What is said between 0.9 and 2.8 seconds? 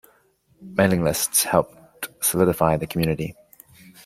lists helped solidify